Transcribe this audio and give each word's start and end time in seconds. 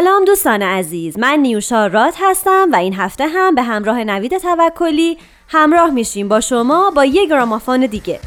سلام 0.00 0.24
دوستان 0.24 0.62
عزیز. 0.62 1.18
من 1.18 1.38
نیوشا 1.38 1.86
رات 1.86 2.14
هستم 2.20 2.68
و 2.72 2.76
این 2.76 2.94
هفته 2.94 3.26
هم 3.26 3.54
به 3.54 3.62
همراه 3.62 4.04
نوید 4.04 4.38
توکلی 4.38 5.18
همراه 5.48 5.90
میشیم. 5.90 6.28
با 6.28 6.40
شما 6.40 6.90
با 6.90 7.04
یک 7.04 7.28
گرامافون 7.28 7.86
دیگه. 7.86 8.20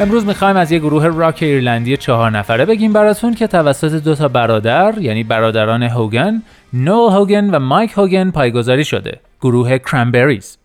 امروز 0.00 0.26
می‌خوایم 0.26 0.56
از 0.56 0.72
یه 0.72 0.78
گروه 0.78 1.06
راک 1.06 1.38
ایرلندی 1.42 1.96
چهار 1.96 2.30
نفره 2.30 2.64
بگیم 2.64 2.92
براتون 2.92 3.34
که 3.34 3.46
توسط 3.46 3.92
دو 4.04 4.14
تا 4.14 4.28
برادر 4.28 4.98
یعنی 4.98 5.24
برادران 5.24 5.82
هوگن 5.82 6.42
نول 6.72 7.12
هوگن 7.12 7.50
و 7.50 7.58
مایک 7.58 7.92
هوگن 7.92 8.30
پایگذاری 8.30 8.84
شده 8.84 9.20
گروه 9.40 9.78
کرامبریز 9.78 10.58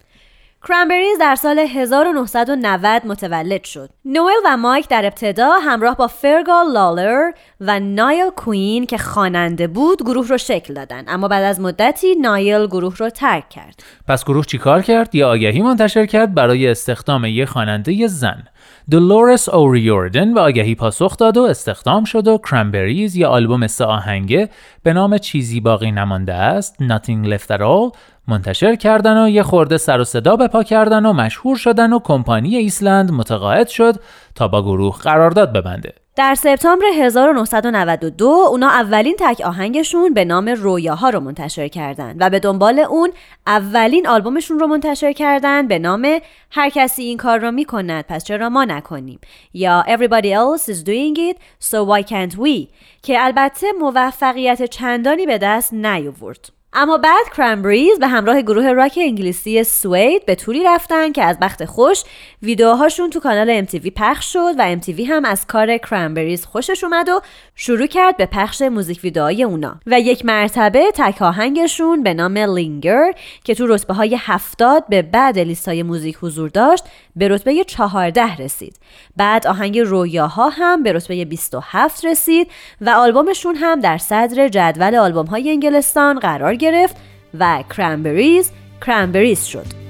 کرامبریز 0.68 1.18
در 1.20 1.36
سال 1.36 1.60
1990 1.60 3.06
متولد 3.06 3.64
شد. 3.64 3.90
نوئل 4.06 4.34
و 4.46 4.58
مایک 4.58 4.88
در 4.88 5.06
ابتدا 5.06 5.52
همراه 5.52 5.98
با 5.98 6.08
فرگال 6.08 6.72
لالر 6.72 7.32
و 7.62 7.80
نایل 7.80 8.30
کوین 8.30 8.86
که 8.86 8.98
خواننده 8.98 9.68
بود 9.68 10.02
گروه 10.02 10.28
رو 10.28 10.38
شکل 10.38 10.74
دادن 10.74 11.04
اما 11.08 11.28
بعد 11.28 11.44
از 11.44 11.60
مدتی 11.60 12.16
نایل 12.16 12.68
گروه 12.68 12.98
رو 12.98 13.10
ترک 13.10 13.50
کرد. 13.50 13.84
پس 14.08 14.26
گروه 14.26 14.46
چیکار 14.46 14.82
کرد؟ 14.82 15.16
یه 15.16 15.26
آگهی 15.26 15.62
منتشر 15.62 16.06
کرد 16.06 16.34
برای 16.34 16.68
استخدام 16.68 17.26
یه 17.26 17.46
خواننده 17.46 18.08
زن. 18.08 18.44
دولورس 18.92 19.50
اوریوردن 19.50 20.34
به 20.34 20.42
آگهی 20.42 20.76
پاسخ 20.76 21.18
داد 21.18 21.38
و 21.38 21.42
استخدام 21.42 22.04
شد 22.04 22.28
و 22.28 22.38
کرامبریز 22.38 23.16
یه 23.16 23.28
آلبوم 23.28 23.68
سه 23.68 23.86
آهنگه 23.86 24.50
به 24.84 24.94
نام 24.94 25.18
چیزی 25.18 25.60
باقی 25.60 25.92
نمانده 25.92 26.34
است 26.34 26.76
Nothing 26.84 27.28
Left 27.28 27.48
At 27.48 27.60
All 27.60 27.98
منتشر 28.28 28.76
کردن 28.76 29.24
و 29.24 29.30
یه 29.30 29.44
خورده 29.44 29.78
سر 29.78 30.00
و 30.00 30.04
صدا 30.04 30.36
بپا 30.36 30.64
کردن 30.64 31.06
و 31.06 31.14
مشهور 31.14 31.58
شدن 31.58 31.94
و 31.94 32.00
کمپانی 32.00 32.56
ایسلند 32.56 33.12
متقاعد 33.12 33.68
شد 33.68 33.96
تا 34.36 34.48
با 34.48 34.62
گروه 34.62 34.98
قرارداد 34.98 35.54
ببنده. 35.54 36.01
در 36.16 36.36
سپتامبر 36.36 36.86
1992 36.94 38.26
اونا 38.26 38.70
اولین 38.70 39.16
تک 39.20 39.42
آهنگشون 39.42 40.14
به 40.14 40.26
نام 40.26 40.50
رویاها 40.50 41.10
رو 41.10 41.20
منتشر 41.20 41.68
کردند 41.68 42.16
و 42.20 42.30
به 42.30 42.40
دنبال 42.40 42.80
اون 42.80 43.12
اولین 43.48 44.08
آلبومشون 44.08 44.60
رو 44.60 44.68
منتشر 44.68 45.14
کردند 45.14 45.68
به 45.68 45.80
نام 45.80 46.20
هر 46.52 46.70
کسی 46.70 47.04
این 47.04 47.18
کار 47.18 47.40
رو 47.40 47.52
می‌کند 47.52 48.06
پس 48.06 48.24
چرا 48.24 48.50
ما 48.50 48.66
نکنیم 48.66 49.20
یا 49.54 49.84
Everybody 49.88 50.28
else 50.28 50.70
is 50.70 50.84
doing 50.84 51.18
it 51.18 51.38
so 51.60 51.78
why 51.86 52.04
can't 52.04 52.36
we 52.36 52.68
که 53.04 53.24
البته 53.26 53.68
موفقیت 53.80 54.64
چندانی 54.64 55.26
به 55.26 55.38
دست 55.38 55.74
نیاورد. 55.74 56.61
اما 56.74 56.98
بعد 56.98 57.30
کرامبریز 57.38 58.00
به 58.00 58.08
همراه 58.08 58.42
گروه 58.42 58.72
راک 58.72 59.00
انگلیسی 59.02 59.64
سوید 59.64 60.26
به 60.26 60.36
توری 60.36 60.64
رفتن 60.64 61.12
که 61.12 61.24
از 61.24 61.38
بخت 61.40 61.66
خوش 61.66 62.04
ویدیوهاشون 62.42 63.10
تو 63.10 63.20
کانال 63.20 63.66
MTV 63.66 63.92
پخش 63.96 64.34
شد 64.34 64.54
و 64.58 64.76
MTV 64.76 65.00
هم 65.00 65.26
از 65.26 65.48
کار 65.48 65.78
کرامبریز 65.78 66.46
خوشش 66.46 66.84
اومد 66.84 67.10
و 67.10 67.22
شروع 67.56 67.86
کرد 67.86 68.18
به 68.18 68.26
پخش 68.26 68.62
موزیک 68.62 69.00
ویدئوهای 69.04 69.44
اونا. 69.44 69.80
و 69.88 70.00
یک 70.00 70.26
مرتبه 70.26 70.92
تک 70.94 71.22
آهنگشون 71.22 72.04
به 72.04 72.14
نام 72.14 72.38
لینگر 72.38 73.12
که 73.44 73.56
تو 73.56 73.68
رتبه 73.68 73.94
های 73.94 74.18
70 74.20 74.84
به 74.90 75.02
بعد 75.02 75.40
لیستای 75.40 75.84
موزیک 75.84 76.18
حضور 76.22 76.50
داشت 76.50 76.84
به 77.16 77.28
رتبه 77.28 77.64
14 77.64 78.36
رسید. 78.36 78.76
بعد 79.18 79.48
آهنگ 79.48 79.80
رویاها 79.80 80.50
هم 80.50 80.84
به 80.84 80.94
رتبه 80.94 81.26
27 81.26 82.06
رسید 82.06 82.48
و 82.82 82.90
آلبومشون 82.90 83.56
هم 83.56 83.80
در 83.80 83.98
صدر 83.98 84.48
جدول 84.48 84.96
آلبوم 84.96 85.26
های 85.26 85.50
انگلستان 85.50 86.20
قرار 86.20 86.56
گرفت 86.62 86.96
و 87.40 87.64
کرامبریز 87.78 88.52
کرامبریز 88.82 89.46
شد. 89.46 89.81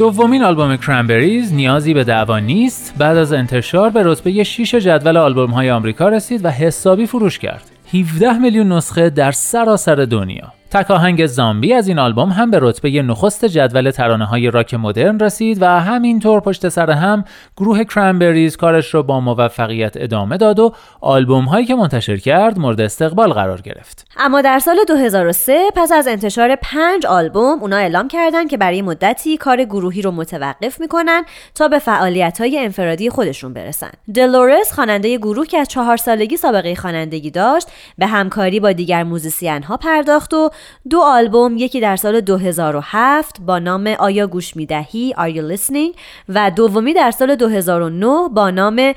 دومین 0.00 0.42
آلبوم 0.42 0.76
کرامبریز 0.76 1.52
نیازی 1.54 1.94
به 1.94 2.04
دعوا 2.04 2.38
نیست. 2.38 2.94
بعد 2.98 3.16
از 3.16 3.32
انتشار 3.32 3.90
به 3.90 4.02
رتبه 4.04 4.44
6 4.44 4.74
جدول 4.74 5.16
آلبوم 5.16 5.50
های 5.50 5.70
آمریکا 5.70 6.08
رسید 6.08 6.44
و 6.44 6.48
حسابی 6.48 7.06
فروش 7.06 7.38
کرد. 7.38 7.70
17 7.94 8.38
میلیون 8.38 8.72
نسخه 8.72 9.10
در 9.10 9.32
سراسر 9.32 9.94
دنیا. 9.94 10.52
تک 10.70 10.90
آهنگ 10.90 11.26
زامبی 11.26 11.74
از 11.74 11.88
این 11.88 11.98
آلبوم 11.98 12.28
هم 12.28 12.50
به 12.50 12.58
رتبه 12.62 13.02
نخست 13.02 13.44
جدول 13.44 13.90
ترانه 13.90 14.24
های 14.24 14.50
راک 14.50 14.74
مدرن 14.74 15.20
رسید 15.20 15.62
و 15.62 15.66
همینطور 15.66 16.40
پشت 16.40 16.68
سر 16.68 16.90
هم 16.90 17.24
گروه 17.56 17.84
کرامبریز 17.84 18.56
کارش 18.56 18.94
رو 18.94 19.02
با 19.02 19.20
موفقیت 19.20 19.92
ادامه 19.96 20.36
داد 20.36 20.58
و 20.58 20.74
آلبوم 21.00 21.44
هایی 21.44 21.66
که 21.66 21.74
منتشر 21.74 22.16
کرد 22.16 22.58
مورد 22.58 22.80
استقبال 22.80 23.32
قرار 23.32 23.60
گرفت. 23.60 24.06
اما 24.16 24.40
در 24.40 24.58
سال 24.58 24.76
2003 24.88 25.58
پس 25.76 25.92
از 25.92 26.06
انتشار 26.08 26.56
پنج 26.62 27.06
آلبوم 27.06 27.58
اونا 27.60 27.76
اعلام 27.76 28.08
کردند 28.08 28.50
که 28.50 28.56
برای 28.56 28.82
مدتی 28.82 29.36
کار 29.36 29.64
گروهی 29.64 30.02
رو 30.02 30.10
متوقف 30.10 30.80
می‌کنن 30.80 31.24
تا 31.54 31.68
به 31.68 31.78
فعالیت 31.78 32.40
های 32.40 32.58
انفرادی 32.58 33.10
خودشون 33.10 33.52
برسن. 33.52 33.90
دلورس 34.14 34.72
خواننده 34.72 35.18
گروه 35.18 35.46
که 35.46 35.58
از 35.58 35.68
چهار 35.68 35.96
سالگی 35.96 36.36
سابقه 36.36 36.74
خوانندگی 36.74 37.30
داشت 37.30 37.68
به 37.98 38.06
همکاری 38.06 38.60
با 38.60 38.72
دیگر 38.72 39.02
موزیسین 39.02 39.62
ها 39.62 39.76
پرداخت 39.76 40.34
و 40.34 40.50
دو 40.90 41.00
آلبوم 41.04 41.56
یکی 41.56 41.80
در 41.80 41.96
سال 41.96 42.20
2007 42.20 43.40
با 43.46 43.58
نام 43.58 43.86
آیا 43.86 44.26
گوش 44.26 44.56
می‌دهی 44.56 45.14
Are 45.18 45.34
You 45.34 45.56
Listening 45.56 45.98
و 46.28 46.50
دومی 46.50 46.94
در 46.94 47.10
سال 47.10 47.34
2009 47.34 48.28
با 48.34 48.50
نام 48.50 48.92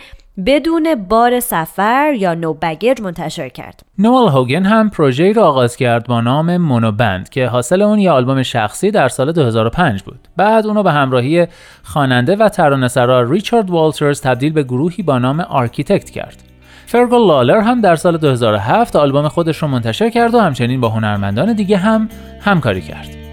بدون 0.46 0.96
بار 1.10 1.40
سفر 1.40 2.14
یا 2.18 2.34
نو 2.34 2.54
بگیج 2.54 3.02
منتشر 3.02 3.50
کرد. 3.50 3.86
نوال 3.98 4.30
هوگن 4.30 4.64
هم 4.64 4.90
پروژه‌ای 4.90 5.34
را 5.34 5.48
آغاز 5.48 5.76
کرد 5.76 6.08
با 6.08 6.22
نام 6.22 6.58
مونوبند 6.58 7.30
که 7.30 7.48
حاصل 7.48 7.82
اون 7.82 8.00
یه 8.00 8.12
آلبوم 8.12 8.44
شخصی 8.44 8.92
در 8.92 9.08
سال 9.08 9.32
2005 9.32 10.04
بود. 10.04 10.20
بعد 10.38 10.68
اونو 10.68 10.84
به 10.84 10.92
همراهی 10.92 11.48
خواننده 11.84 12.36
و 12.36 12.50
ترانه‌سرا 12.50 13.22
ریچارد 13.22 13.70
والترز 13.70 14.22
تبدیل 14.22 14.54
به 14.54 14.64
گروهی 14.64 15.04
با 15.04 15.20
نام 15.20 15.40
Arkitekt 15.40 16.10
کرد. 16.10 16.53
فرگل 16.86 17.28
لالر 17.28 17.60
هم 17.60 17.82
در 17.82 17.96
سال 17.96 18.18
2007 18.18 18.96
آلبوم 18.96 19.28
خودش 19.28 19.58
رو 19.58 19.68
منتشر 19.68 20.10
کرد 20.10 20.36
و 20.36 20.40
همچنین 20.40 20.82
با 20.82 20.90
هنرمندان 20.90 21.54
دیگه 21.54 21.78
هم 21.78 22.10
همکاری 22.42 22.82
کرد. 22.82 23.24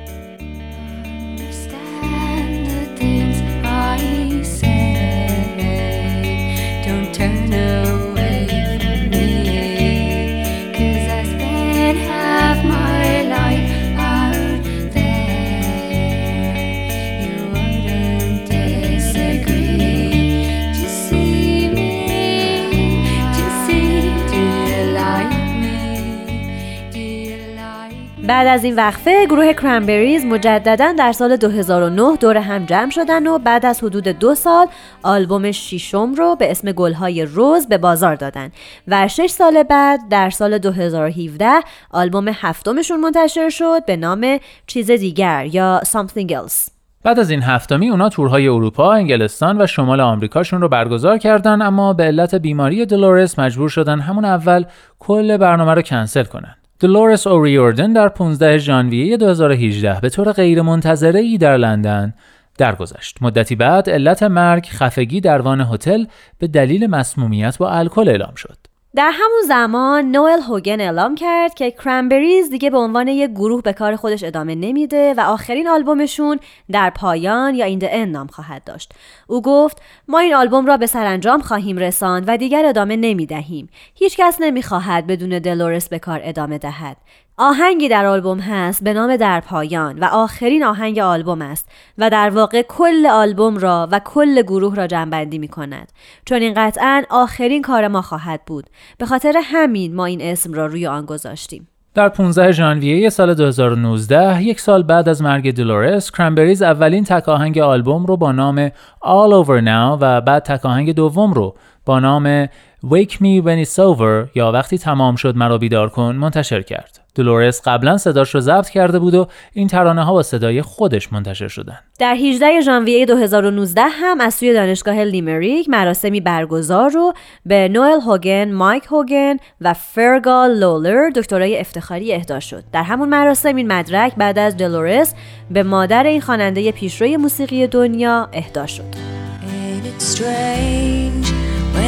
بعد 28.30 28.46
از 28.46 28.64
این 28.64 28.76
وقفه 28.76 29.26
گروه 29.26 29.52
کرنبریز 29.52 30.24
مجددا 30.24 30.92
در 30.98 31.12
سال 31.12 31.36
2009 31.36 32.16
دور 32.16 32.36
هم 32.36 32.64
جمع 32.64 32.90
شدن 32.90 33.26
و 33.26 33.38
بعد 33.38 33.66
از 33.66 33.84
حدود 33.84 34.08
دو 34.08 34.34
سال 34.34 34.66
آلبوم 35.02 35.50
شیشم 35.50 36.14
رو 36.14 36.36
به 36.36 36.50
اسم 36.50 36.72
گلهای 36.72 37.24
روز 37.24 37.68
به 37.68 37.78
بازار 37.78 38.14
دادن 38.14 38.50
و 38.88 39.08
شش 39.08 39.26
سال 39.26 39.62
بعد 39.62 40.00
در 40.10 40.30
سال 40.30 40.58
2017 40.58 41.46
آلبوم 41.90 42.28
هفتمشون 42.28 43.00
منتشر 43.00 43.48
شد 43.48 43.84
به 43.84 43.96
نام 43.96 44.38
چیز 44.66 44.90
دیگر 44.90 45.46
یا 45.46 45.80
Something 45.84 46.30
Else 46.30 46.70
بعد 47.04 47.18
از 47.18 47.30
این 47.30 47.42
هفتمی 47.42 47.90
اونا 47.90 48.08
تورهای 48.08 48.48
اروپا، 48.48 48.92
انگلستان 48.92 49.62
و 49.62 49.66
شمال 49.66 50.00
آمریکاشون 50.00 50.60
رو 50.60 50.68
برگزار 50.68 51.18
کردن 51.18 51.62
اما 51.62 51.92
به 51.92 52.04
علت 52.04 52.34
بیماری 52.34 52.86
دلورس 52.86 53.38
مجبور 53.38 53.68
شدن 53.68 54.00
همون 54.00 54.24
اول 54.24 54.64
کل 54.98 55.36
برنامه 55.36 55.74
رو 55.74 55.82
کنسل 55.82 56.24
کنن. 56.24 56.59
دلورس 56.80 57.26
اوریوردن 57.26 57.92
در 57.92 58.08
15 58.08 58.58
ژانویه 58.58 59.16
2018 59.16 60.00
به 60.00 60.08
طور 60.10 60.32
غیرمنتظره 60.32 61.20
ای 61.20 61.38
در 61.38 61.56
لندن 61.56 62.14
درگذشت. 62.58 63.18
مدتی 63.20 63.56
بعد 63.56 63.90
علت 63.90 64.22
مرگ 64.22 64.66
خفگی 64.66 65.20
در 65.20 65.40
وان 65.40 65.60
هتل 65.60 66.04
به 66.38 66.46
دلیل 66.46 66.86
مسمومیت 66.86 67.58
با 67.58 67.70
الکل 67.70 68.08
اعلام 68.08 68.34
شد. 68.34 68.56
در 68.94 69.10
همون 69.14 69.42
زمان 69.48 70.10
نوئل 70.10 70.40
هوگن 70.40 70.80
اعلام 70.80 71.14
کرد 71.14 71.54
که 71.54 71.70
کرنبریز 71.70 72.50
دیگه 72.50 72.70
به 72.70 72.78
عنوان 72.78 73.08
یک 73.08 73.30
گروه 73.30 73.62
به 73.62 73.72
کار 73.72 73.96
خودش 73.96 74.24
ادامه 74.24 74.54
نمیده 74.54 75.14
و 75.16 75.20
آخرین 75.20 75.68
آلبومشون 75.68 76.38
در 76.70 76.90
پایان 76.90 77.54
یا 77.54 77.64
این 77.64 77.80
ان 77.82 78.08
نام 78.08 78.26
خواهد 78.26 78.64
داشت. 78.64 78.92
او 79.26 79.42
گفت 79.42 79.82
ما 80.08 80.18
این 80.18 80.34
آلبوم 80.34 80.66
را 80.66 80.76
به 80.76 80.86
سرانجام 80.86 81.40
خواهیم 81.40 81.76
رساند 81.78 82.24
و 82.26 82.36
دیگر 82.36 82.64
ادامه 82.66 82.96
نمی‌دهیم. 82.96 83.68
هیچ 83.94 84.16
کس 84.16 84.36
نمی‌خواهد 84.40 85.06
بدون 85.06 85.38
دلورس 85.38 85.88
به 85.88 85.98
کار 85.98 86.20
ادامه 86.22 86.58
دهد. 86.58 86.96
آهنگی 87.42 87.88
در 87.88 88.06
آلبوم 88.06 88.40
هست 88.40 88.84
به 88.84 88.92
نام 88.92 89.16
در 89.16 89.40
پایان 89.40 89.98
و 89.98 90.04
آخرین 90.04 90.64
آهنگ 90.64 90.98
آلبوم 90.98 91.42
است 91.42 91.68
و 91.98 92.10
در 92.10 92.30
واقع 92.30 92.62
کل 92.62 93.06
آلبوم 93.06 93.56
را 93.56 93.88
و 93.90 94.00
کل 94.04 94.42
گروه 94.42 94.76
را 94.76 94.86
جنبندی 94.86 95.38
می 95.38 95.48
کند 95.48 95.92
چون 96.24 96.42
این 96.42 96.54
قطعا 96.56 97.02
آخرین 97.10 97.62
کار 97.62 97.88
ما 97.88 98.02
خواهد 98.02 98.40
بود. 98.46 98.66
به 98.98 99.06
خاطر 99.06 99.34
همین 99.44 99.94
ما 99.94 100.04
این 100.04 100.20
اسم 100.22 100.52
را 100.52 100.66
روی 100.66 100.86
آن 100.86 101.06
گذاشتیم. 101.06 101.68
در 101.94 102.08
15 102.08 102.52
ژانویه 102.52 103.08
سال 103.08 103.34
2019 103.34 104.42
یک 104.42 104.60
سال 104.60 104.82
بعد 104.82 105.08
از 105.08 105.22
مرگ 105.22 105.54
دلورس 105.54 106.10
کرنبریز 106.10 106.62
اولین 106.62 107.04
تک 107.04 107.28
آهنگ 107.28 107.58
آلبوم 107.58 108.06
رو 108.06 108.16
با 108.16 108.32
نام 108.32 108.68
All 109.04 109.44
Over 109.44 109.64
Now 109.64 109.98
و 110.00 110.20
بعد 110.20 110.42
تک 110.42 110.66
آهنگ 110.66 110.94
دوم 110.94 111.32
رو 111.32 111.54
با 111.84 112.00
نام 112.00 112.46
Wake 112.86 113.14
Me 113.14 113.44
When 113.44 113.66
It's 113.66 113.76
Over 113.76 114.28
یا 114.34 114.52
وقتی 114.52 114.78
تمام 114.78 115.16
شد 115.16 115.36
مرا 115.36 115.58
بیدار 115.58 115.88
کن 115.88 116.16
منتشر 116.16 116.62
کرد. 116.62 116.99
دلورس 117.14 117.62
قبلا 117.64 117.98
صداش 117.98 118.34
رو 118.34 118.40
ضبط 118.40 118.68
کرده 118.68 118.98
بود 118.98 119.14
و 119.14 119.26
این 119.52 119.68
ترانه 119.68 120.04
ها 120.04 120.12
با 120.12 120.22
صدای 120.22 120.62
خودش 120.62 121.12
منتشر 121.12 121.48
شدن. 121.48 121.78
در 121.98 122.14
18 122.14 122.60
ژانویه 122.60 123.06
2019 123.06 123.82
هم 123.82 124.20
از 124.20 124.34
سوی 124.34 124.52
دانشگاه 124.52 125.04
لیمریک 125.04 125.68
مراسمی 125.68 126.20
برگزار 126.20 126.90
رو 126.90 127.12
به 127.46 127.68
نوئل 127.68 128.00
هوگن، 128.00 128.52
مایک 128.52 128.84
هوگن 128.84 129.36
و 129.60 129.74
فرگا 129.74 130.46
لولر 130.46 131.10
دکترای 131.10 131.60
افتخاری 131.60 132.12
اهدا 132.12 132.40
شد. 132.40 132.64
در 132.72 132.82
همون 132.82 133.08
مراسم 133.08 133.56
این 133.56 133.72
مدرک 133.72 134.14
بعد 134.16 134.38
از 134.38 134.56
دلورس 134.56 135.14
به 135.50 135.62
مادر 135.62 136.02
این 136.02 136.20
خواننده 136.20 136.72
پیشروی 136.72 137.16
موسیقی 137.16 137.66
دنیا 137.66 138.28
اهدا 138.32 138.66
شد. 138.66 138.94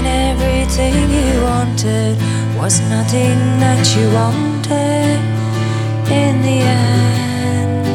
When 0.03 0.11
everything 0.11 0.95
you 1.13 1.43
wanted 1.45 2.19
was 2.59 2.81
nothing 2.91 3.39
that 3.63 3.87
you 3.95 4.11
wanted 4.11 5.21
in 6.11 6.43
the 6.43 6.59
end. 6.59 7.87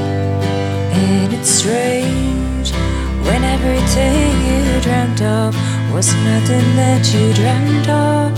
And 0.95 1.33
it's 1.33 1.50
strange 1.50 2.71
when 3.27 3.44
everything 3.44 4.31
you 4.48 4.80
dreamt 4.80 5.21
of 5.21 5.54
was 5.92 6.07
nothing 6.24 6.68
that 6.77 7.04
you 7.13 7.33
dreamt 7.33 7.89
of 7.89 8.31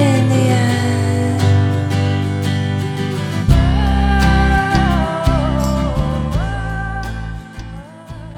in 0.00 0.28
the 0.28 0.44
end. 0.50 1.25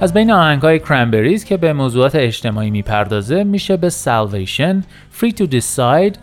از 0.00 0.14
بین 0.14 0.30
آهنگ 0.30 0.62
های 0.62 0.78
کرنبریز 0.78 1.44
که 1.44 1.56
به 1.56 1.72
موضوعات 1.72 2.14
اجتماعی 2.14 2.70
می‌پردازه 2.70 3.44
میشه 3.44 3.76
به 3.76 3.90
Salvation, 3.90 4.82
Free 5.20 5.32
to 5.32 5.46
Decide, 5.50 6.14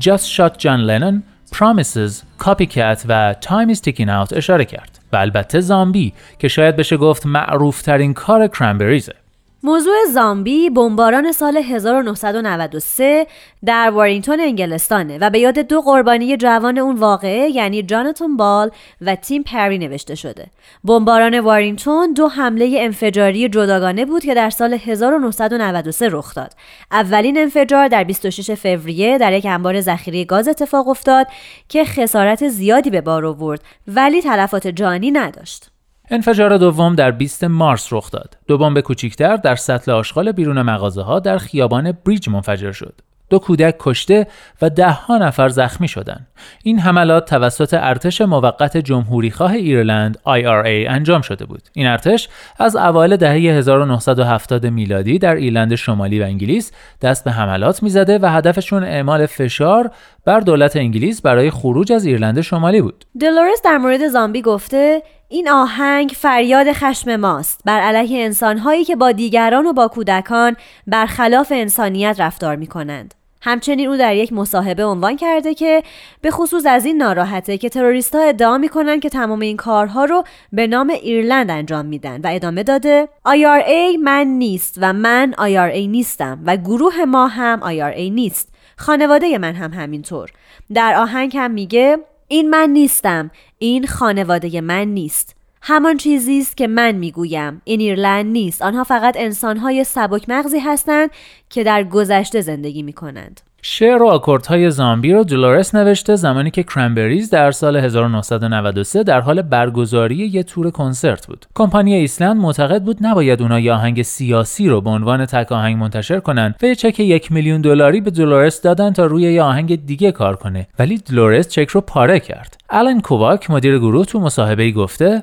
Just 0.00 0.36
Shot 0.36 0.52
John 0.58 0.80
Lennon, 0.88 1.22
Promises, 1.56 2.44
Copycat 2.44 3.04
و 3.08 3.34
Time 3.40 3.74
is 3.74 3.78
Ticking 3.78 4.08
Out 4.08 4.36
اشاره 4.36 4.64
کرد. 4.64 4.98
و 5.12 5.16
البته 5.16 5.60
زامبی 5.60 6.12
که 6.38 6.48
شاید 6.48 6.76
بشه 6.76 6.96
گفت 6.96 7.26
معروف 7.26 7.82
ترین 7.82 8.14
کار 8.14 8.48
کرنبریزه 8.48 9.14
موضوع 9.64 9.94
زامبی 10.12 10.70
بمباران 10.70 11.32
سال 11.32 11.56
1993 11.56 13.26
در 13.64 13.90
وارینگتون 13.90 14.40
انگلستانه 14.40 15.18
و 15.18 15.30
به 15.30 15.38
یاد 15.38 15.58
دو 15.58 15.80
قربانی 15.80 16.36
جوان 16.36 16.78
اون 16.78 16.96
واقعه 16.96 17.50
یعنی 17.50 17.82
جانتون 17.82 18.36
بال 18.36 18.70
و 19.00 19.14
تیم 19.14 19.42
پری 19.42 19.78
نوشته 19.78 20.14
شده. 20.14 20.46
بمباران 20.84 21.40
وارینگتون 21.40 22.12
دو 22.12 22.28
حمله 22.28 22.76
انفجاری 22.80 23.48
جداگانه 23.48 24.04
بود 24.04 24.24
که 24.24 24.34
در 24.34 24.50
سال 24.50 24.74
1993 24.74 26.08
رخ 26.12 26.34
داد. 26.34 26.52
اولین 26.90 27.38
انفجار 27.38 27.88
در 27.88 28.04
26 28.04 28.50
فوریه 28.50 29.18
در 29.18 29.32
یک 29.32 29.46
انبار 29.46 29.80
ذخیره 29.80 30.24
گاز 30.24 30.48
اتفاق 30.48 30.88
افتاد 30.88 31.26
که 31.68 31.84
خسارت 31.84 32.48
زیادی 32.48 32.90
به 32.90 33.00
بار 33.00 33.26
آورد 33.26 33.60
ولی 33.86 34.22
تلفات 34.22 34.66
جانی 34.66 35.10
نداشت. 35.10 35.73
انفجار 36.10 36.56
دوم 36.56 36.94
در 36.94 37.10
20 37.10 37.44
مارس 37.44 37.92
رخ 37.92 38.10
داد. 38.10 38.36
دو 38.46 38.58
بمب 38.58 38.80
کوچکتر 38.80 39.36
در 39.36 39.56
سطل 39.56 39.92
آشغال 39.92 40.32
بیرون 40.32 40.62
مغازه 40.62 41.02
ها 41.02 41.18
در 41.18 41.38
خیابان 41.38 41.92
بریج 41.92 42.28
منفجر 42.28 42.72
شد. 42.72 43.00
دو 43.30 43.38
کودک 43.38 43.76
کشته 43.78 44.26
و 44.62 44.70
ده 44.70 44.90
ها 44.90 45.18
نفر 45.18 45.48
زخمی 45.48 45.88
شدند. 45.88 46.26
این 46.62 46.78
حملات 46.78 47.28
توسط 47.30 47.74
ارتش 47.80 48.20
موقت 48.20 48.76
جمهوریخواه 48.76 49.52
ایرلند 49.52 50.18
IRA 50.26 50.88
انجام 50.88 51.20
شده 51.20 51.44
بود. 51.44 51.62
این 51.72 51.86
ارتش 51.86 52.28
از 52.58 52.76
اوایل 52.76 53.16
دهه 53.16 53.32
1970 53.32 54.66
میلادی 54.66 55.18
در 55.18 55.34
ایرلند 55.34 55.74
شمالی 55.74 56.20
و 56.20 56.24
انگلیس 56.24 56.72
دست 57.02 57.24
به 57.24 57.30
حملات 57.30 57.82
می‌زده 57.82 58.18
و 58.18 58.26
هدفشون 58.26 58.84
اعمال 58.84 59.26
فشار 59.26 59.90
بر 60.24 60.40
دولت 60.40 60.76
انگلیس 60.76 61.22
برای 61.22 61.50
خروج 61.50 61.92
از 61.92 62.04
ایرلند 62.04 62.40
شمالی 62.40 62.80
بود. 62.80 63.04
دلورس 63.20 63.62
در 63.64 63.78
مورد 63.78 64.08
زامبی 64.08 64.42
گفته 64.42 65.02
این 65.28 65.48
آهنگ 65.48 66.10
فریاد 66.16 66.72
خشم 66.72 67.16
ماست. 67.16 67.60
بر 67.64 67.80
علیه 67.80 68.24
انسانهایی 68.24 68.84
که 68.84 68.96
با 68.96 69.12
دیگران 69.12 69.66
و 69.66 69.72
با 69.72 69.88
کودکان 69.88 70.56
برخلاف 70.86 71.52
انسانیت 71.56 72.16
رفتار 72.18 72.56
می 72.56 72.66
کنند. 72.66 73.14
همچنین 73.42 73.88
او 73.88 73.96
در 73.96 74.16
یک 74.16 74.32
مصاحبه 74.32 74.84
عنوان 74.84 75.16
کرده 75.16 75.54
که 75.54 75.82
به 76.20 76.30
خصوص 76.30 76.66
از 76.66 76.84
این 76.84 76.96
ناراحته 76.96 77.58
که 77.58 77.68
تروریست 77.68 78.14
ها 78.14 78.22
ادعا 78.22 78.58
می‌کنن 78.58 79.00
که 79.00 79.08
تمام 79.08 79.40
این 79.40 79.56
کارها 79.56 80.04
رو 80.04 80.24
به 80.52 80.66
نام 80.66 80.90
ایرلند 80.90 81.50
انجام 81.50 81.86
میدن 81.86 82.20
و 82.20 82.28
ادامه 82.30 82.62
داده 82.62 83.08
IRA 83.28 83.98
من 84.02 84.26
نیست 84.26 84.74
و 84.80 84.92
من 84.92 85.34
IRA 85.38 85.88
نیستم 85.88 86.40
و 86.46 86.56
گروه 86.56 87.04
ما 87.04 87.26
هم 87.26 87.60
IRA 87.60 88.10
نیست. 88.12 88.48
خانواده 88.76 89.38
من 89.38 89.54
هم 89.54 89.72
همینطور. 89.72 90.30
در 90.74 90.94
آهنگ 90.94 91.36
هم 91.36 91.50
میگه 91.50 91.98
این 92.34 92.50
من 92.50 92.70
نیستم. 92.70 93.30
این 93.58 93.86
خانواده 93.86 94.60
من 94.60 94.88
نیست. 94.88 95.36
همان 95.62 95.96
چیزی 95.96 96.38
است 96.38 96.56
که 96.56 96.66
من 96.66 96.92
می‌گویم. 96.92 97.62
این 97.64 97.80
ایرلند 97.80 98.26
نیست. 98.26 98.62
آنها 98.62 98.84
فقط 98.84 99.16
انسانهای 99.16 99.84
سبک 99.84 100.28
مغزی 100.28 100.58
هستند 100.58 101.10
که 101.50 101.64
در 101.64 101.84
گذشته 101.84 102.40
زندگی 102.40 102.82
می 102.82 102.92
کنند. 102.92 103.40
شعر 103.66 104.02
و 104.02 104.06
آکوردهای 104.06 104.70
Zombie 104.70 105.12
رو 105.12 105.24
دولورس 105.24 105.74
نوشته 105.74 106.16
زمانی 106.16 106.50
که 106.50 106.62
Cranberries 106.62 107.30
در 107.30 107.50
سال 107.50 107.76
1993 107.76 109.02
در 109.02 109.20
حال 109.20 109.42
برگزاری 109.42 110.16
یه 110.16 110.42
تور 110.42 110.70
کنسرت 110.70 111.26
بود. 111.26 111.46
کمپانی 111.54 111.94
Island 111.94 112.36
معتقد 112.36 112.82
بود 112.82 112.96
نباید 113.00 113.42
اونا 113.42 113.60
یه 113.60 113.72
آهنگ 113.72 114.02
سیاسی 114.02 114.68
رو 114.68 114.80
به 114.80 114.90
عنوان 114.90 115.26
تک 115.26 115.52
آهنگ 115.52 115.76
منتشر 115.76 116.20
کنن 116.20 116.54
و 116.62 116.66
یه 116.66 116.74
چک 116.74 117.00
یک 117.00 117.32
میلیون 117.32 117.60
دلاری 117.60 118.00
به 118.00 118.10
دولورس 118.10 118.60
دادن 118.60 118.92
تا 118.92 119.06
روی 119.06 119.22
یه 119.22 119.42
آهنگ 119.42 119.86
دیگه 119.86 120.12
کار 120.12 120.36
کنه 120.36 120.68
ولی 120.78 120.98
دولورس 120.98 121.48
چک 121.48 121.68
رو 121.68 121.80
پاره 121.80 122.20
کرد. 122.20 122.56
آلن 122.70 123.00
کوواک 123.00 123.50
مدیر 123.50 123.78
گروه 123.78 124.06
تو 124.06 124.20
مصاحبه 124.20 124.70
گفته 124.70 125.22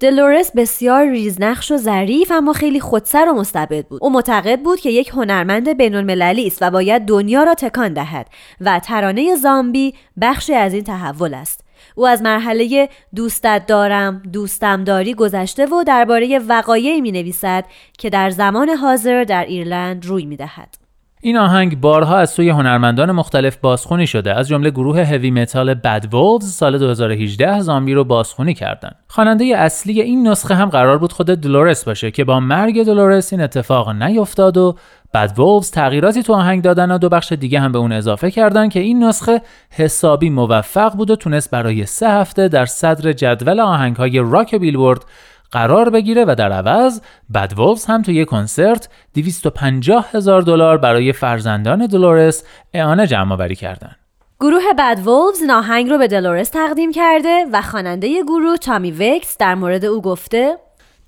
دلورس 0.00 0.52
بسیار 0.56 1.10
ریزنقش 1.10 1.70
و 1.70 1.76
ظریف 1.76 2.32
اما 2.32 2.52
خیلی 2.52 2.80
خودسر 2.80 3.28
و 3.28 3.34
مستبد 3.34 3.86
بود 3.86 4.02
او 4.02 4.10
معتقد 4.10 4.60
بود 4.60 4.80
که 4.80 4.90
یک 4.90 5.08
هنرمند 5.08 5.76
بین‌المللی 5.76 6.46
است 6.46 6.58
و 6.60 6.70
باید 6.70 7.02
دنیا 7.02 7.42
را 7.42 7.54
تکان 7.54 7.92
دهد 7.92 8.26
و 8.60 8.78
ترانه 8.78 9.34
زامبی 9.34 9.94
بخشی 10.20 10.54
از 10.54 10.74
این 10.74 10.84
تحول 10.84 11.34
است 11.34 11.64
او 11.94 12.06
از 12.06 12.22
مرحله 12.22 12.88
دوستت 13.14 13.66
دارم 13.66 14.22
دوستم 14.32 14.84
داری 14.84 15.14
گذشته 15.14 15.66
و 15.66 15.84
درباره 15.84 16.38
وقایعی 16.38 17.00
می 17.00 17.12
نویسد 17.12 17.64
که 17.98 18.10
در 18.10 18.30
زمان 18.30 18.68
حاضر 18.68 19.24
در 19.24 19.44
ایرلند 19.44 20.06
روی 20.06 20.24
می 20.24 20.36
دهد. 20.36 20.79
این 21.22 21.36
آهنگ 21.36 21.80
بارها 21.80 22.16
از 22.16 22.30
سوی 22.30 22.48
هنرمندان 22.48 23.12
مختلف 23.12 23.56
بازخونی 23.56 24.06
شده. 24.06 24.34
از 24.34 24.48
جمله 24.48 24.70
گروه 24.70 25.04
هوی 25.04 25.30
متال 25.30 25.74
بد 25.74 26.06
وولز 26.12 26.52
سال 26.52 26.78
2018 26.78 27.60
زامبی 27.60 27.94
رو 27.94 28.04
بازخونی 28.04 28.54
کردن. 28.54 28.90
خواننده 29.08 29.44
اصلی 29.44 30.00
این 30.00 30.28
نسخه 30.28 30.54
هم 30.54 30.68
قرار 30.68 30.98
بود 30.98 31.12
خود 31.12 31.26
دلورس 31.26 31.84
باشه 31.84 32.10
که 32.10 32.24
با 32.24 32.40
مرگ 32.40 32.84
دلورس 32.84 33.32
این 33.32 33.42
اتفاق 33.42 33.90
نیفتاد 33.90 34.56
و 34.56 34.76
بد 35.14 35.32
وولز 35.38 35.70
تغییراتی 35.70 36.22
تو 36.22 36.34
آهنگ 36.34 36.62
دادن 36.62 36.90
و 36.90 36.98
دو 36.98 37.08
بخش 37.08 37.32
دیگه 37.32 37.60
هم 37.60 37.72
به 37.72 37.78
اون 37.78 37.92
اضافه 37.92 38.30
کردن 38.30 38.68
که 38.68 38.80
این 38.80 39.04
نسخه 39.04 39.42
حسابی 39.70 40.30
موفق 40.30 40.96
بود 40.96 41.10
و 41.10 41.16
تونست 41.16 41.50
برای 41.50 41.86
سه 41.86 42.10
هفته 42.10 42.48
در 42.48 42.66
صدر 42.66 43.12
جدول 43.12 43.60
آهنگ 43.60 43.96
های 43.96 44.18
راک 44.18 44.54
بیلبورد 44.54 45.04
قرار 45.52 45.90
بگیره 45.90 46.24
و 46.24 46.34
در 46.38 46.52
عوض 46.52 47.00
بد 47.34 47.52
وولز 47.56 47.84
هم 47.84 48.02
توی 48.02 48.24
کنسرت 48.24 48.88
250 49.14 50.08
هزار 50.12 50.42
دلار 50.42 50.78
برای 50.78 51.12
فرزندان 51.12 51.86
دلورس 51.86 52.44
اعانه 52.74 53.06
جمع 53.06 53.32
آوری 53.32 53.56
کردن. 53.56 53.96
گروه 54.40 54.62
بد 54.78 54.98
وولز 55.04 55.42
ناهنگ 55.46 55.88
رو 55.88 55.98
به 55.98 56.08
دلورس 56.08 56.48
تقدیم 56.48 56.92
کرده 56.92 57.46
و 57.52 57.62
خواننده 57.62 58.22
گروه 58.22 58.56
تامی 58.56 58.90
وکس 58.90 59.38
در 59.38 59.54
مورد 59.54 59.84
او 59.84 60.02
گفته 60.02 60.58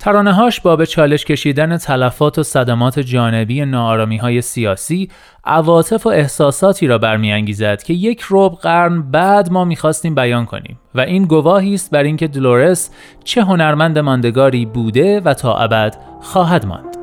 ترانه‌هاش 0.03 0.61
با 0.61 0.75
به 0.75 0.85
چالش 0.85 1.25
کشیدن 1.25 1.77
تلفات 1.77 2.39
و 2.39 2.43
صدمات 2.43 2.99
جانبی 2.99 3.65
نارامی 3.65 4.17
های 4.17 4.41
سیاسی 4.41 5.09
عواطف 5.45 6.05
و 6.05 6.09
احساساتی 6.09 6.87
را 6.87 6.97
برمیانگیزد 6.97 7.83
که 7.83 7.93
یک 7.93 8.23
ربع 8.29 8.55
قرن 8.55 9.01
بعد 9.01 9.51
ما 9.51 9.65
می‌خواستیم 9.65 10.15
بیان 10.15 10.45
کنیم 10.45 10.79
و 10.95 11.01
این 11.01 11.25
گواهی 11.25 11.73
است 11.73 11.91
بر 11.91 12.03
اینکه 12.03 12.27
دلورس 12.27 12.89
چه 13.23 13.41
هنرمند 13.41 13.99
ماندگاری 13.99 14.65
بوده 14.65 15.19
و 15.19 15.33
تا 15.33 15.57
ابد 15.57 15.95
خواهد 16.21 16.65
ماند. 16.65 17.02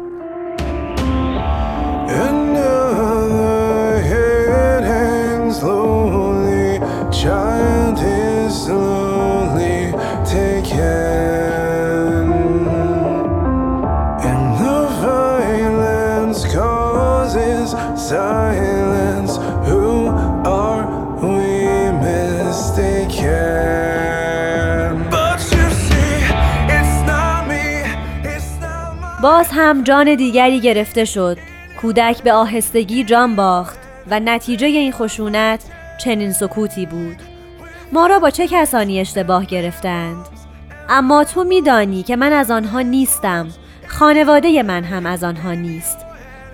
باز 29.23 29.49
هم 29.53 29.83
جان 29.83 30.15
دیگری 30.15 30.61
گرفته 30.61 31.05
شد. 31.05 31.39
کودک 31.83 32.23
به 32.23 32.33
آهستگی 32.33 33.05
جان 33.05 33.37
باخت 33.37 33.79
و 34.11 34.21
نتیجه 34.21 34.67
این 34.67 34.93
خشونت 34.93 35.65
چنین 35.99 36.33
سکوتی 36.33 36.87
بود. 36.87 37.17
ما 37.93 38.07
را 38.07 38.19
با 38.19 38.31
چه 38.31 38.47
کسانی 38.47 39.01
اشتباه 39.01 39.45
گرفتند؟ 39.45 40.27
اما 40.89 41.25
تو 41.25 41.45
میدانی 41.45 42.03
که 42.03 42.17
من 42.17 42.33
از 42.33 42.51
آنها 42.51 42.81
نیستم. 42.81 43.49
خانواده 43.87 44.63
من 44.63 44.85
هم 44.85 45.07
از 45.07 45.25
آنها 45.25 45.53
نیست. 45.53 45.99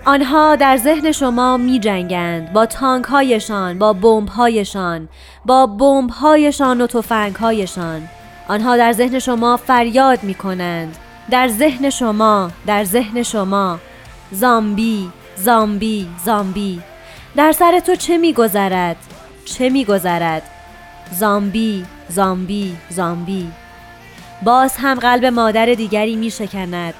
آنها 0.05 0.55
در 0.55 0.77
ذهن 0.77 1.11
شما 1.11 1.57
می 1.57 1.79
جنگند 1.79 2.53
با 2.53 2.65
تانک 2.65 3.05
هایشان 3.05 3.79
با 3.79 3.93
بمب 3.93 4.29
هایشان 4.29 5.09
با 5.45 5.65
بمب 5.65 6.09
هایشان 6.09 6.81
و 6.81 6.87
تفنگ 6.87 7.35
هایشان 7.35 8.01
آنها 8.47 8.77
در 8.77 8.91
ذهن 8.91 9.19
شما 9.19 9.57
فریاد 9.57 10.23
می 10.23 10.33
کنند 10.33 10.97
در 11.29 11.47
ذهن 11.47 11.89
شما 11.89 12.51
در 12.65 12.83
ذهن 12.83 13.23
شما. 13.23 13.79
زامبی 14.31 15.11
زامبی 15.35 16.07
زامبی. 16.25 16.81
در 17.35 17.51
سر 17.51 17.79
تو 17.79 17.95
چه 17.95 18.17
میگذرد؟ 18.17 18.95
چه 19.45 19.69
میگذرد؟ 19.69 20.41
زامبی 21.11 21.85
زامبی 22.09 22.77
زامبی. 22.89 23.51
باز 24.43 24.77
هم 24.77 24.99
قلب 24.99 25.25
مادر 25.25 25.65
دیگری 25.65 26.15
می 26.15 26.31
شکند 26.31 26.93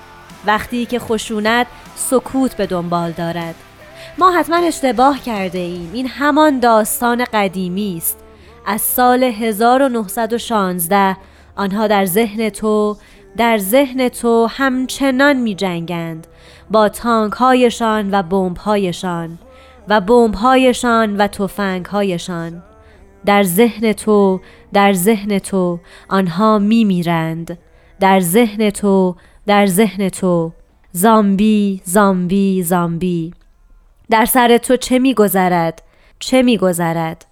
وقتی 0.45 0.85
که 0.85 0.99
خشونت 0.99 1.67
سکوت 1.95 2.55
به 2.55 2.65
دنبال 2.65 3.11
دارد. 3.11 3.55
ما 4.17 4.31
حتما 4.31 4.55
اشتباه 4.55 5.21
کرده 5.21 5.59
ایم. 5.59 5.91
این 5.93 6.07
همان 6.07 6.59
داستان 6.59 7.25
قدیمی 7.33 7.97
است. 7.97 8.19
از 8.65 8.81
سال 8.81 9.23
1916 9.23 11.17
آنها 11.55 11.87
در 11.87 12.05
ذهن 12.05 12.49
تو 12.49 12.97
در 13.37 13.57
ذهن 13.57 14.09
تو 14.09 14.47
همچنان 14.49 15.35
می 15.35 15.55
جنگند 15.55 16.27
با 16.71 16.89
تانک 16.89 17.33
هایشان 17.33 18.09
و 18.11 18.23
بمب 18.23 18.57
هایشان 18.57 19.39
و 19.87 20.01
بمب 20.01 20.35
هایشان 20.35 21.17
و 21.17 21.27
تفنگ 21.27 21.85
هایشان 21.85 22.63
در 23.25 23.43
ذهن 23.43 23.93
تو 23.93 24.41
در 24.73 24.93
ذهن 24.93 25.39
تو 25.39 25.79
آنها 26.09 26.59
می 26.59 26.83
میرند 26.83 27.57
در 27.99 28.19
ذهن 28.19 28.69
تو 28.69 29.15
در 29.47 29.65
ذهن 29.65 30.09
تو. 30.09 30.51
زامبی 30.91 31.81
زامبی 31.83 32.63
زامبی. 32.63 33.33
در 34.09 34.25
سر 34.25 34.57
تو 34.57 34.75
چه 34.75 34.99
میگذرد؟ 34.99 35.81
چه 36.19 36.41
میگذرد؟ 36.41 37.25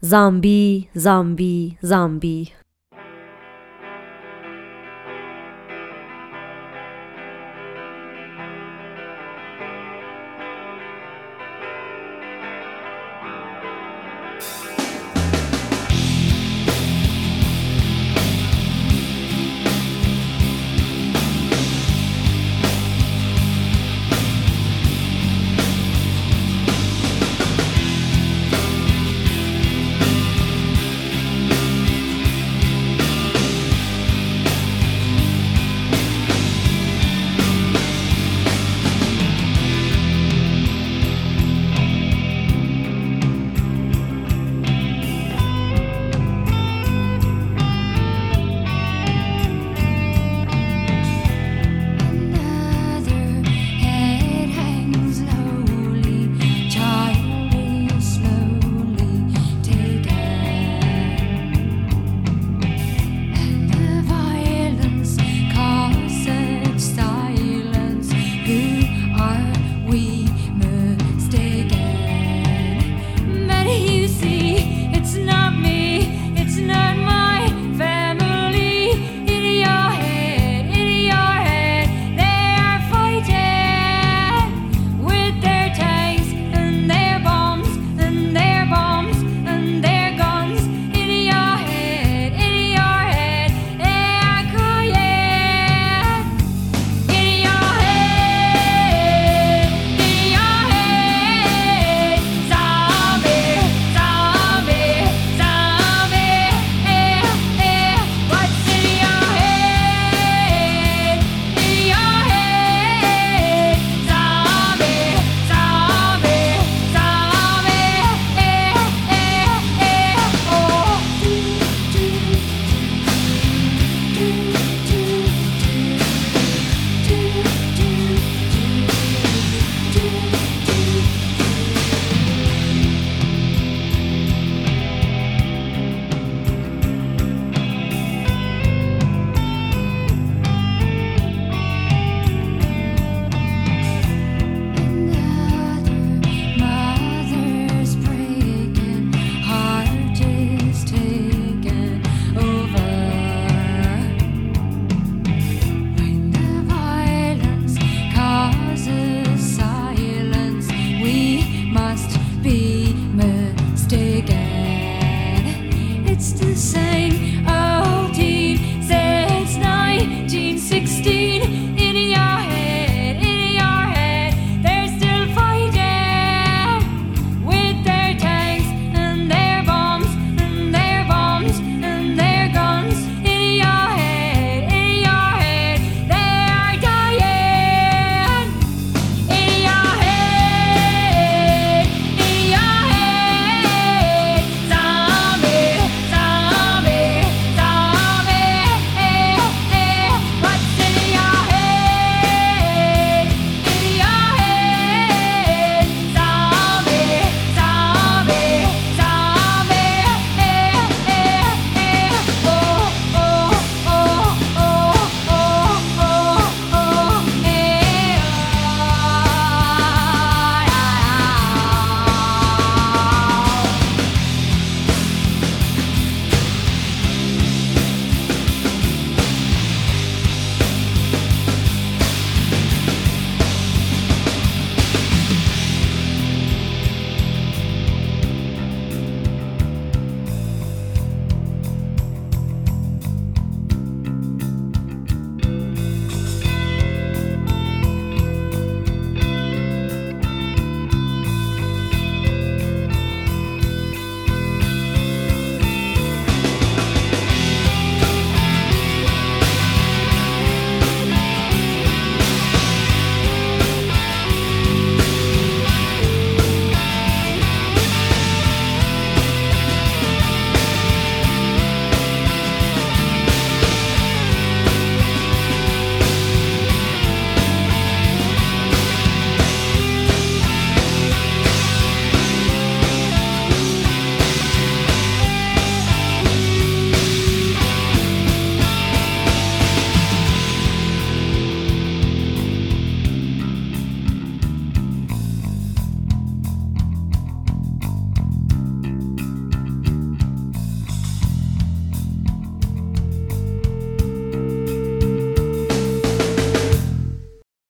زامبی 0.00 0.88
زامبی 0.94 1.76
زامبی. 1.80 2.59